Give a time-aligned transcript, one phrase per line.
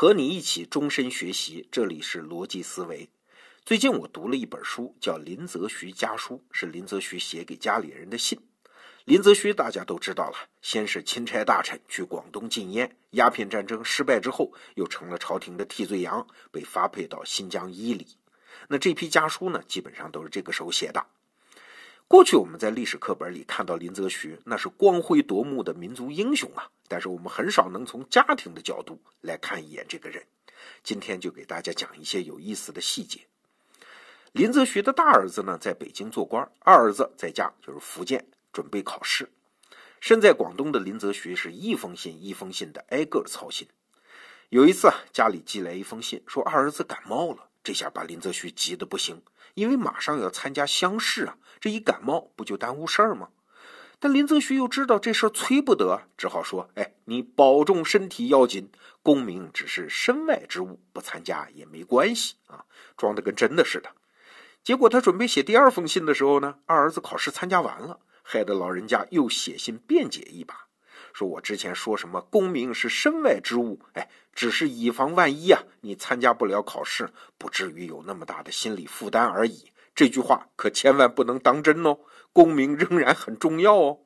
[0.00, 3.10] 和你一起终身学习，这里是逻辑思维。
[3.64, 8.38] 最近我读了一本书，叫《林则徐家书》，是林则徐写给家里人的信。
[9.04, 18.06] 林则徐大家都知道了，先是钦差大臣去广东禁烟，鸦片战争失败之后，又成了朝廷的替罪羊，被发配到新疆伊犁。
[18.68, 21.04] 那这批家书呢，基本上都是这个时候写的。
[22.08, 26.70] 过去我们在历史课本里看到林则徐，那是光辉夺目的民族英雄啊。
[26.88, 30.24] 但是我们很少能从家庭的角度来看一眼这个人。
[30.82, 33.20] 今天就给大家讲一些有意思的细节。
[34.32, 39.28] 林则徐的大儿子呢，在北京做官，二儿子在家就是福建准备考试。
[40.00, 43.68] 身在广东的林则徐是一封信一封信的挨个操心。
[44.48, 49.20] 有一次啊，家里寄来一封信，说二儿子感冒了，这下把林则徐急得不行。
[49.58, 53.30] 因为马上要参加乡试啊，这一感冒不就耽误事儿吗？
[53.98, 58.70] 但林则徐又知道这事儿催不得，只好说：“哎，你保重身体要紧，
[59.02, 62.64] 功名只是身外之物，不参加也没关系啊。”
[62.96, 63.90] 装的跟真的似的。
[64.62, 70.67] 结果他准备写第二封信的时候呢，二儿子考试参加完了，害得老人家又写信辩解一把。
[71.18, 79.72] 说我之前说什么功名是身外之物，哎，只是以防万一啊，你参加不了考试，不至于有那么大的心理负担而已。
[79.96, 81.98] 这句话可千万不能当真哦，
[82.32, 83.98] 功名仍然很重要哦。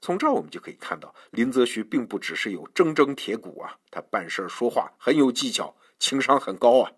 [0.00, 6.90] 从这儿我们就可以看到，林则徐并不只是有铮铮铁骨啊，他办事说话很有技巧，情商很高啊。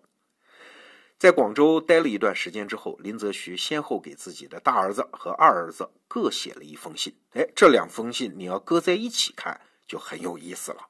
[1.21, 7.15] 在广州待了一段时间之后，林则徐先后给自己的大儿子和二儿子各写了一封信。
[7.33, 10.87] 哎，这两封信你要搁在一起看，就很有意思了。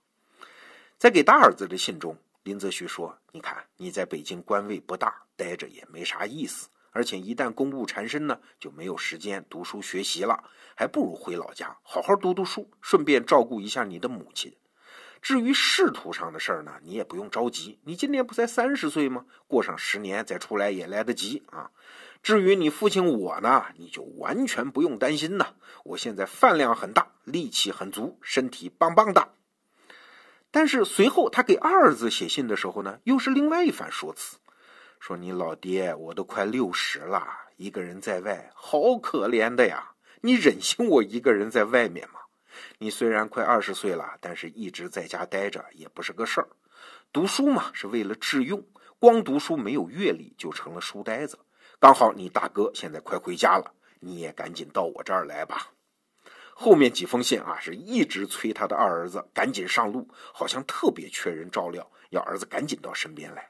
[0.98, 10.42] 在给大儿子的信中，林则徐说：“你看你在北京官位不大，待着也没啥意思，而且一旦公务缠身呢，就没有时间读书学习了，
[10.78, 14.56] 还不如回老家好好读读书，顺便照顾一下你的母亲。”
[15.22, 17.80] 至于仕途上的事儿呢，你也不用着急。
[17.84, 19.26] 你今年不才三十岁吗？
[19.48, 21.70] 过上十年再出来也来得及啊。
[22.24, 25.54] 至于你父亲我呢，你就完全不用担心呐。
[25.84, 29.30] 我现在饭量很大，力气很足，身体棒棒的。
[30.50, 34.38] 但是随后他给二儿子写信的时候呢，又是另外一番说辞，
[35.00, 37.28] 说你老爹我都快六十了，
[37.58, 39.92] 一个人在外，好可怜的呀。
[40.22, 42.21] 你忍心我一个人在外面吗？
[42.78, 46.48] 你虽然快二十岁了，但是一直在家待着也不是个事儿。
[47.14, 48.66] 读书嘛，是为了致用，
[49.00, 51.40] 光读书没有阅历就成了书呆子。
[51.80, 55.72] 刚好你大哥现在快回家了，你也赶紧到我这儿来吧。
[56.54, 63.50] 后面几封信啊，是一直催他的二儿子赶紧上路，好像特别缺人照料，要儿子赶紧到身边来。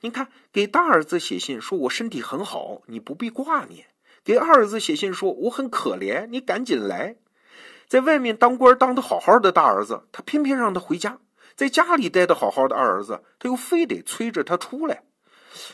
[0.00, 3.84] 您看，给大儿子写信说我身体很好，你不必挂念；
[4.22, 7.16] 给二儿子写信说我很可怜，你赶紧来。
[7.92, 11.18] 在外面当官当的好好的大儿子，他偏偏让他回家；
[11.54, 15.02] 在家里待的好好的二儿子，他又非得催着他出来。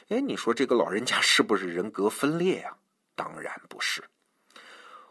[0.08, 2.76] 哎，你说这个老人家是不是人格分裂呀？
[3.14, 4.02] 当然不是。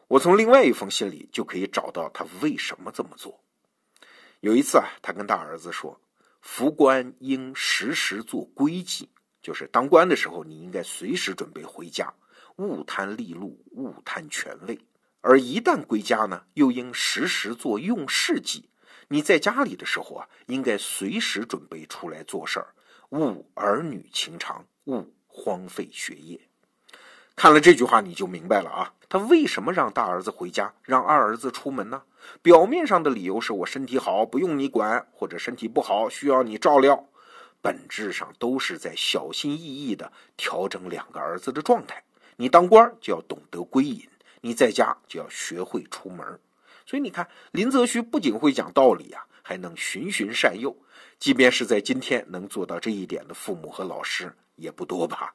[0.10, 3.40] 我从另外一封信里就可以找到他为什么这么做。
[4.42, 5.98] 有一次啊，他跟大儿子说
[6.44, 9.08] ：“服官应时时做归计，
[9.42, 12.14] 就是当官的时候，你应该随时准备回家，
[12.58, 14.78] 勿贪利禄，勿贪权位。”
[15.28, 18.70] 而一旦归家呢，又应时时做用事计。
[19.10, 22.68] 你在家里的时候啊，应该随时准备出来做事儿，
[23.10, 26.40] 勿儿女情长，勿荒废学业。
[27.36, 32.04] 看了这句话，你就明白了啊，他为什么让大儿子回家，让二儿子出门呢？
[32.42, 37.06] 表面上的理由是我身体好，不用你管，或者身体不好，需要你照料，
[37.62, 42.02] 本质上都是在小心翼翼的调整两个儿子的状态。
[42.38, 44.08] 你当官就要懂得归隐。
[44.42, 46.40] 你在家就要学会出门，
[46.86, 50.76] 所以你看，林则徐不仅会讲道理啊，还能循循善诱。
[51.20, 55.34] 即便是在今天能做到这一点的父母和老师也不多吧。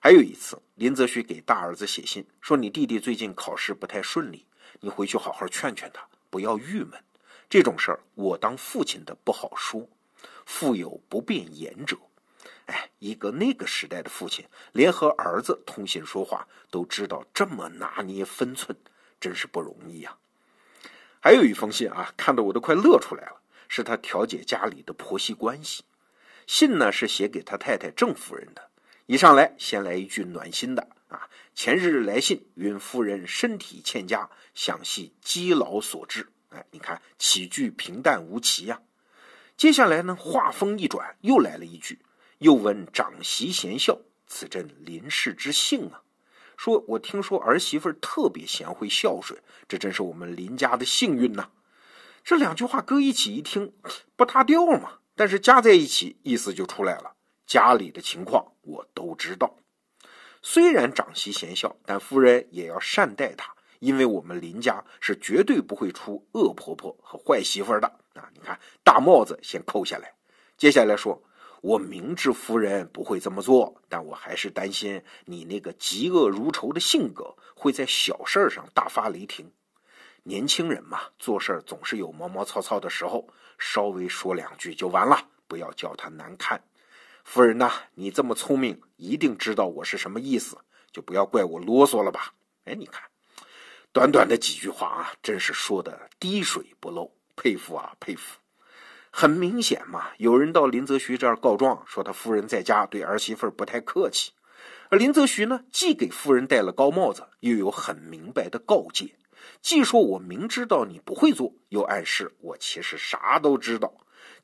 [0.00, 4.46] 还有一次，林则徐给大儿子写信说：“你弟弟最近考试不太顺利，
[4.80, 6.92] 你回去好好劝劝他，不要郁闷。
[7.50, 9.88] 这种事儿，我当父亲的不好说，
[10.46, 11.96] 父有不便言者。”
[12.66, 18.76] 哎，一个那个时代的父亲，连和儿子通信说话都知道这么拿捏分寸，
[19.20, 20.16] 真是不容易呀。
[21.20, 25.84] 还有一封信啊，看得我都快乐出来了，是他调解家里的婆媳关系。
[26.46, 28.70] 信呢是写给他太太郑夫人的。
[29.06, 36.28] 一上来先来一句暖心的啊，前日来信允夫人身体欠佳，想系积劳所致。
[36.50, 38.80] 哎，你看起句平淡无奇呀。
[39.56, 41.98] 接下来呢，话锋一转，又来了一句。
[42.38, 46.02] 又闻长媳贤孝，此真林氏之幸啊！
[46.56, 51.48] 说我听说儿媳妇特别贤惠孝顺，这真是我们林家的幸运呐。
[52.22, 53.72] 这两句话搁一起一听，
[54.16, 54.98] 不搭调嘛？
[55.14, 57.14] 但是加在一起，意思就出来了。
[57.46, 59.56] 家里的情况我都知道。
[60.42, 68.28] 虽然长媳贤孝，但夫人也要善待她，因为我们林家是绝对不会出恶婆婆和坏媳妇的啊！
[68.34, 70.12] 你看，大帽子先扣下来，
[70.58, 71.22] 接下来说。
[71.66, 79.50] 我明知夫人不会这么做，但我还是担心你那个嫉恶如仇的性格会在小事上大发雷霆。
[80.22, 83.28] 年轻人嘛，做事总是有毛毛糙糙的时候，
[83.58, 86.62] 稍微说两句就完了，不要叫他难看。
[87.24, 90.56] 夫人呐，你这么聪明，一定知道我是什么意思，
[90.92, 92.32] 就不要怪我啰嗦了吧？
[92.66, 93.02] 哎，你看，
[93.92, 98.38] 短短的几句话啊，真是说的滴水不漏，佩服啊，佩服。
[99.18, 104.32] 很明显嘛，有人到林则徐这儿告状，说他夫人在家对儿媳妇不太客气。
[104.90, 109.16] 而林则徐呢，既给夫人戴了高帽子，又有很明白的告诫，
[109.62, 113.94] 既说我明知道你不会做，又暗示我其实啥都知道。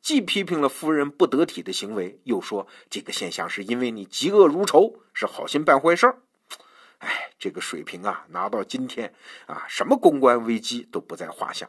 [0.01, 6.19] 既批评了夫人不得体的行为，又说这个现象是因为你嫉恶如仇，是好心办坏事儿。
[7.01, 9.13] 哎，这个水平啊，拿到今天
[9.45, 11.69] 啊，什么公关危机都不在话下。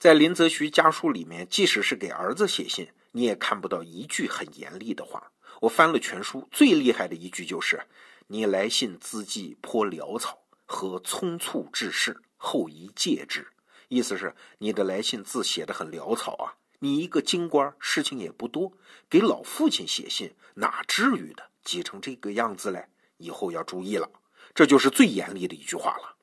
[0.00, 5.30] 在林则徐家书里面，即使是给儿子写信，你也看不到一句很严厉的话。
[5.60, 7.78] 我翻了全书，最厉害的一句就是
[8.26, 13.46] ：“你来信字迹颇潦草，和匆促致事，后宜戒之。”
[13.88, 16.56] 意思是你的来信字写的很潦草啊！
[16.78, 18.72] 你一个京官，事情也不多，
[19.10, 22.86] 给老父亲写信，哪至于的急成这个样子嘞？
[23.18, 24.10] 以后要注意了。
[24.54, 26.16] 这就是最严厉的一句话了。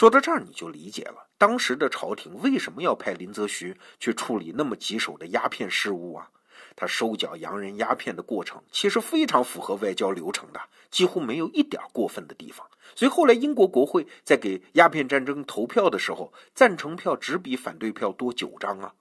[0.00, 6.30] 说到这儿，你就理解了当时的朝廷为什么要派林则徐去处理那么棘手的鸦片事务啊？
[6.74, 10.60] 他收缴洋人鸦片的过程其实非常符合外交流程的，
[10.90, 12.66] 几乎没有一点过分的地方。
[12.94, 18.94] 所以后来英国国会在给鸦片战争投票的时候，赞成票只比反对票多九张啊。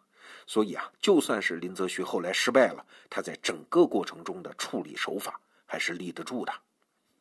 [0.45, 6.51] 所以啊，就算是林则徐后来失败了，他在整个过程中的处理手法还是立得住的。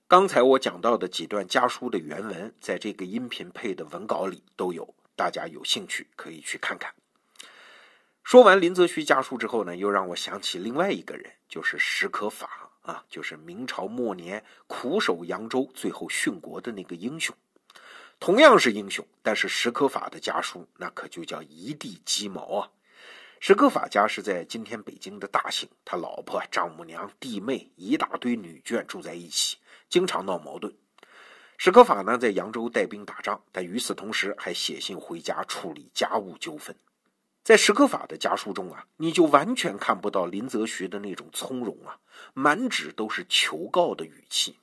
[0.09, 6.95] 刚才我讲到的几段家书的原文，在这个音频配的文稿里都有，大家有兴趣可以去看看。
[8.25, 17.37] 说完林则徐家书之后呢，又让我想起另外一个人，就是史可法啊，就是明朝末年苦守扬州，最后殉国的那个英雄。
[18.19, 22.71] 同样是英雄，但是史可法的家书那可就叫一地鸡毛啊。
[23.41, 29.59] 史可法家是在今天北京的大兴，他老婆、丈母娘、弟妹一大堆女眷住在一起。
[29.88, 30.75] 经常闹矛盾，
[31.56, 36.76] 史可法呢在扬州带兵打仗，但与此同时还写信回家处理家务纠纷。
[37.43, 41.99] 在史可法的家书中啊，你就完全看不到林则徐的那种从容啊，
[42.35, 44.58] 满纸都是求告的语气。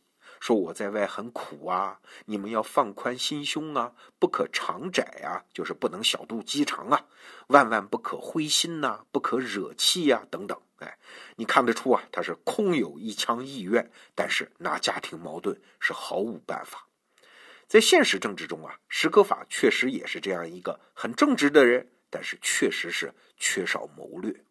[0.46, 7.04] 说我在外很苦啊，你们要放宽心胸啊，不可长窄啊，就是不能小肚鸡肠啊，
[7.48, 10.56] 万万不可灰心呐，不可惹气呀，等等。
[10.78, 11.00] 哎，
[11.36, 16.86] 你看得出啊，他是空有一腔意愿，但是拿家庭矛盾是毫无办法。
[17.66, 24.46] 在现实政治中啊，史可法确实也是这样一个很正直的人，但是确实是缺少谋略。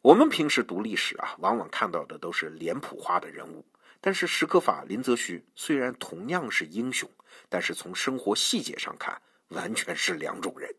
[0.00, 3.62] 我们平时读历史啊，往往看到的都是脸谱化的人物。
[4.00, 7.10] 但是史可法、林则徐虽然同样是英雄，
[7.48, 10.74] 但是从生活细节上看，完全是两种人。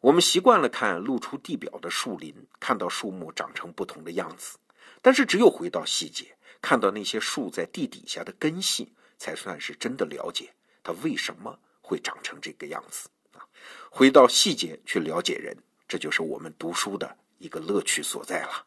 [0.00, 4.58] 我们习惯了看露出地表的树林，看到树木长成不同的样子，
[5.00, 13.48] 但是只有回到细节，看到那些树在地底下的根系，才算是真的了解它为什么会长成这个样子啊！
[13.90, 15.56] 回到细节去了解人，
[15.88, 18.66] 这就是我们读书的一个乐趣所在了。